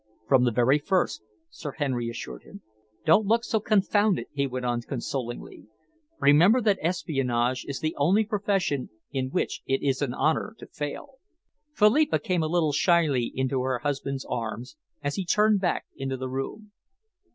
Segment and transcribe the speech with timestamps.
[0.27, 1.21] "From the very first,"
[1.51, 2.63] Sir Henry assured him.
[3.05, 5.67] "Don't look so confounded," he went on consolingly.
[6.19, 11.19] "Remember that espionage is the only profession in which it is an honour to fail."
[11.73, 16.29] Philippa came a little shyly into her husband's arms, as he turned back into the
[16.29, 16.71] room.